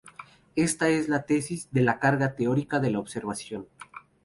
[0.55, 3.67] Esta es la tesis de la carga teórica de la observación.